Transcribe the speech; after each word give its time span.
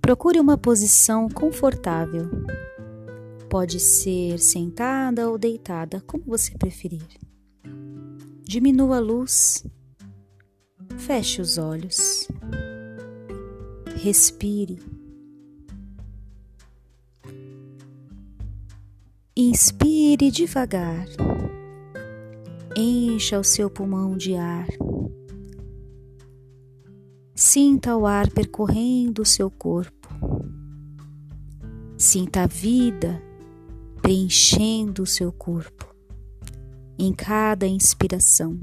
Procure 0.00 0.40
uma 0.40 0.56
posição 0.56 1.28
confortável. 1.28 2.28
Pode 3.48 3.78
ser 3.78 4.38
sentada 4.38 5.28
ou 5.28 5.36
deitada, 5.38 6.02
como 6.06 6.24
você 6.26 6.56
preferir. 6.56 7.06
Diminua 8.42 8.96
a 8.96 9.00
luz. 9.00 9.64
Feche 10.98 11.40
os 11.40 11.58
olhos. 11.58 12.28
Respire. 13.96 14.80
Inspire 19.36 20.30
devagar. 20.30 21.06
Encha 22.76 23.38
o 23.38 23.44
seu 23.44 23.70
pulmão 23.70 24.16
de 24.16 24.34
ar. 24.36 24.66
Sinta 27.42 27.96
o 27.96 28.04
ar 28.04 28.28
percorrendo 28.28 29.22
o 29.22 29.24
seu 29.24 29.50
corpo. 29.50 30.10
Sinta 31.96 32.42
a 32.42 32.46
vida 32.46 33.18
preenchendo 34.02 35.04
o 35.04 35.06
seu 35.06 35.32
corpo 35.32 35.86
em 36.98 37.14
cada 37.14 37.66
inspiração. 37.66 38.60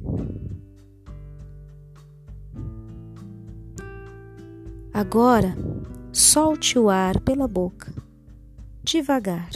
Agora, 4.93 5.57
solte 6.13 6.77
o 6.77 6.87
ar 6.87 7.19
pela 7.21 7.47
boca, 7.47 7.91
devagar. 8.83 9.49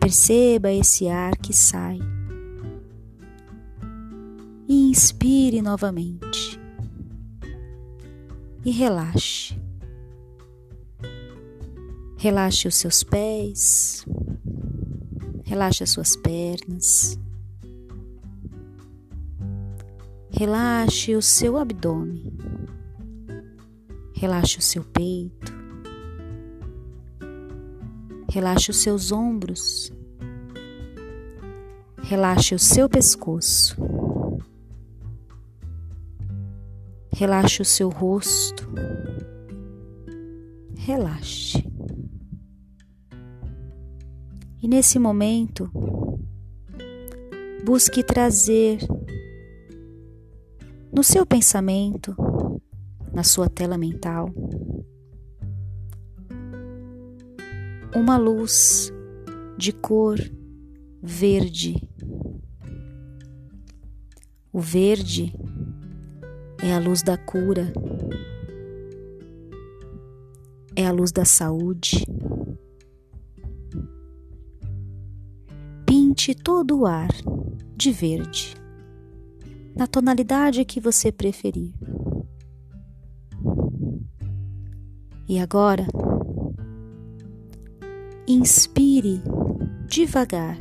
Perceba 0.00 0.72
esse 0.72 1.08
ar 1.08 1.36
que 1.36 1.52
sai. 1.52 1.98
E 4.66 4.88
inspire 4.88 5.60
novamente. 5.60 6.39
E 8.64 8.70
relaxe. 8.70 9.58
Relaxe 12.16 12.68
os 12.68 12.74
seus 12.74 13.02
pés, 13.02 14.04
relaxe 15.44 15.82
as 15.82 15.88
suas 15.88 16.14
pernas, 16.16 17.18
relaxe 20.30 21.16
o 21.16 21.22
seu 21.22 21.56
abdômen. 21.56 22.30
Relaxe 24.20 24.58
o 24.58 24.60
seu 24.60 24.84
peito. 24.84 25.50
Relaxe 28.30 28.70
os 28.70 28.76
seus 28.76 29.10
ombros. 29.12 29.90
Relaxe 32.02 32.54
o 32.54 32.58
seu 32.58 32.86
pescoço. 32.86 33.74
Relaxe 37.20 37.60
o 37.60 37.66
seu 37.66 37.90
rosto. 37.90 38.66
Relaxe. 40.74 41.62
E 44.62 44.66
nesse 44.66 44.98
momento, 44.98 45.70
busque 47.62 48.02
trazer 48.02 48.78
no 50.90 51.04
seu 51.04 51.26
pensamento 51.26 52.16
na 53.12 53.22
sua 53.22 53.50
tela 53.50 53.76
mental 53.76 54.30
uma 57.94 58.16
luz 58.16 58.90
de 59.58 59.74
cor 59.74 60.18
verde. 61.02 61.86
O 64.50 64.58
verde 64.58 65.34
é 66.62 66.74
a 66.74 66.78
luz 66.78 67.02
da 67.02 67.16
cura, 67.16 67.72
é 70.76 70.86
a 70.86 70.92
luz 70.92 71.10
da 71.10 71.24
saúde. 71.24 72.04
Pinte 75.86 76.34
todo 76.34 76.80
o 76.80 76.86
ar 76.86 77.10
de 77.76 77.90
verde, 77.90 78.54
na 79.74 79.86
tonalidade 79.86 80.64
que 80.64 80.80
você 80.80 81.10
preferir. 81.10 81.72
E 85.28 85.38
agora, 85.38 85.86
inspire 88.26 89.22
devagar 89.88 90.58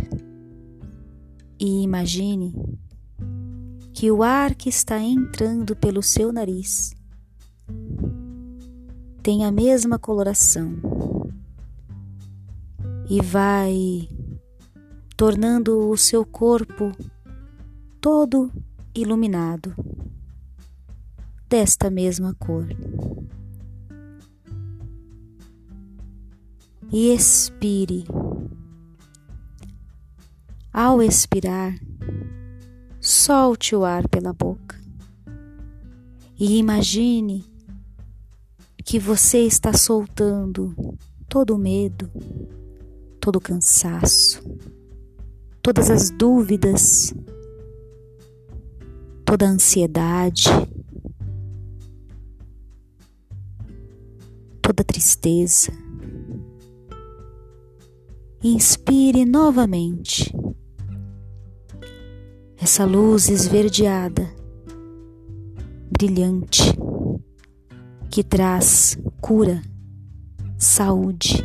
e 1.59 1.83
imagine 1.83 2.53
que 3.99 4.09
o 4.09 4.23
ar 4.23 4.55
que 4.55 4.69
está 4.69 4.97
entrando 4.97 5.75
pelo 5.75 6.01
seu 6.01 6.31
nariz 6.31 6.95
tem 9.21 9.43
a 9.43 9.51
mesma 9.51 9.99
coloração 9.99 10.77
e 13.09 13.21
vai 13.21 14.07
tornando 15.17 15.89
o 15.89 15.97
seu 15.97 16.25
corpo 16.25 16.93
todo 17.99 18.49
iluminado 18.95 19.75
desta 21.49 21.89
mesma 21.89 22.33
cor. 22.35 22.69
e 26.89 27.13
expire. 27.13 28.05
Ao 30.71 31.03
expirar, 31.03 31.75
solte 33.09 33.75
o 33.75 33.83
ar 33.83 34.07
pela 34.07 34.31
boca. 34.31 34.79
E 36.39 36.57
imagine 36.57 37.43
que 38.85 38.99
você 38.99 39.39
está 39.39 39.73
soltando 39.73 40.75
todo 41.27 41.55
o 41.55 41.57
medo, 41.57 42.09
todo 43.19 43.37
o 43.37 43.41
cansaço, 43.41 44.43
todas 45.59 45.89
as 45.89 46.11
dúvidas, 46.11 47.13
toda 49.25 49.47
a 49.47 49.49
ansiedade, 49.49 50.45
toda 54.61 54.81
a 54.81 54.85
tristeza. 54.85 55.71
Inspire 58.43 59.25
novamente 59.25 60.31
essa 62.69 62.85
luz 62.85 63.29
esverdeada, 63.29 64.31
brilhante, 65.89 66.61
que 68.11 68.23
traz 68.23 68.95
cura, 69.19 69.59
saúde. 70.55 71.43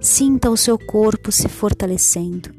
Sinta 0.00 0.50
o 0.50 0.56
seu 0.56 0.78
corpo 0.78 1.32
se 1.32 1.48
fortalecendo. 1.48 2.54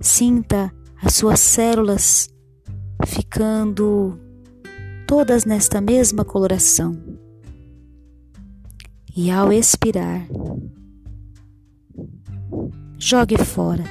Sinta 0.00 0.72
as 1.02 1.12
suas 1.12 1.38
células 1.38 2.30
ficando 3.04 4.18
todas 5.06 5.44
nesta 5.44 5.82
mesma 5.82 6.24
coloração. 6.24 6.96
E 9.14 9.30
ao 9.30 9.52
expirar, 9.52 10.26
Jogue 12.98 13.36
fora 13.36 13.84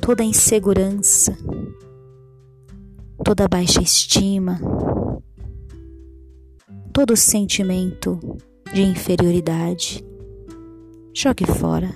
toda 0.00 0.24
insegurança, 0.24 1.36
toda 3.24 3.46
baixa 3.46 3.82
estima, 3.82 4.58
todo 6.92 7.16
sentimento 7.16 8.18
de 8.72 8.82
inferioridade. 8.82 10.04
Jogue 11.12 11.44
fora. 11.46 11.94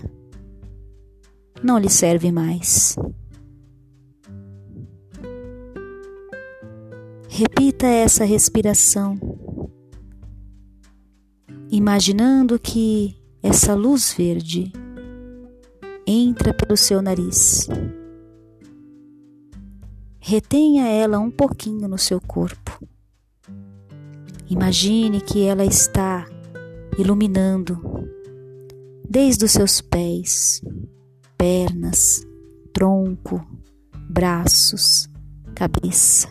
Não 1.63 1.79
lhe 1.79 1.89
serve 1.89 2.31
mais. 2.31 2.97
Repita 7.29 7.87
essa 7.87 8.25
respiração, 8.25 9.19
imaginando 11.71 12.59
que 12.59 13.17
essa 13.43 13.75
luz 13.75 14.15
verde 14.17 14.73
entra 16.07 16.53
pelo 16.53 16.77
seu 16.77 17.01
nariz. 17.01 17.69
Retenha 20.21 20.87
ela 20.89 21.19
um 21.19 21.31
pouquinho 21.31 21.89
no 21.89 21.99
seu 21.99 22.21
corpo. 22.21 22.79
Imagine 24.49 25.21
que 25.21 25.45
ela 25.45 25.65
está 25.65 26.27
iluminando 26.99 27.81
desde 29.09 29.45
os 29.45 29.53
seus 29.53 29.81
pés, 29.81 30.63
pernas, 31.37 32.27
tronco, 32.73 33.45
braços, 34.09 35.09
cabeça. 35.55 36.29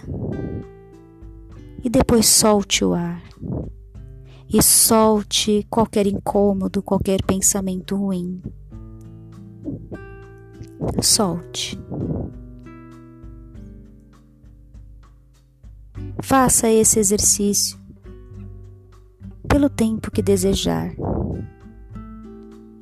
E 1.84 1.90
depois 1.90 2.28
solte 2.28 2.86
o 2.86 2.94
ar. 2.94 3.22
E 4.52 4.62
solte 4.62 5.66
qualquer 5.70 6.06
incômodo, 6.06 6.81
qualquer 6.84 7.24
pensamento 7.24 7.96
ruim 7.96 8.42
Solte. 11.01 11.80
Faça 16.21 16.69
esse 16.69 17.00
exercício 17.00 17.77
pelo 19.48 19.69
tempo 19.69 20.10
que 20.10 20.21
desejar. 20.21 20.95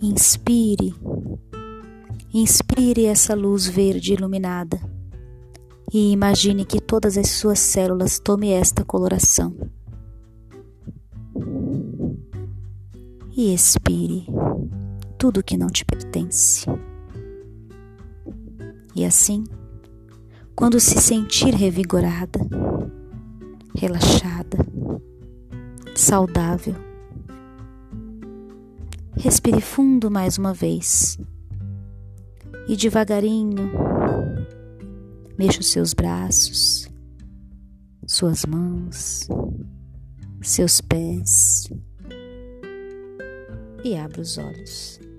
Inspire, 0.02 0.96
inspire 2.34 3.06
essa 3.06 3.36
luz 3.36 3.68
verde 3.68 4.14
iluminada 4.14 4.80
e 5.94 6.12
imagine 6.12 6.64
que 6.64 6.80
todas 6.80 7.18
as 7.18 7.30
suas 7.30 7.60
células 7.60 8.20
tomem 8.20 8.54
esta 8.54 8.86
coloração. 8.86 9.56
E 13.36 13.54
expire 13.54 14.26
tudo 15.22 15.44
que 15.44 15.56
não 15.56 15.68
te 15.68 15.86
pertence. 15.86 16.66
E 18.96 19.06
assim, 19.06 19.44
quando 20.56 20.80
se 20.80 21.00
sentir 21.00 21.54
revigorada, 21.54 22.40
relaxada, 23.78 24.58
saudável, 25.94 26.74
respire 29.16 29.62
fundo 29.62 30.10
mais 30.10 30.40
uma 30.40 30.56
vez 30.56 31.20
e 32.68 32.76
devagarinho 32.76 33.72
mexa 35.38 35.60
os 35.60 35.72
seus 35.72 35.94
braços, 35.94 36.90
suas 38.08 38.44
mãos, 38.44 39.28
seus 40.42 40.82
pés 40.82 41.70
e 43.84 43.96
abra 43.96 44.20
os 44.20 44.40
olhos. 44.40 45.11